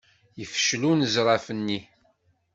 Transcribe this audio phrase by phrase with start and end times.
[0.39, 1.79] Yefcel unezraf-nni.